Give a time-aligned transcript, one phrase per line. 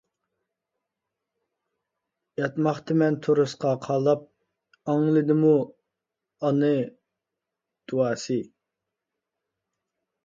[2.41, 4.25] ياتماقتىمەن تورۇسقا قاراپ،
[4.93, 5.55] ئاڭلىنىدۇ
[6.49, 6.91] ئانام
[7.93, 8.39] دۇئاسى.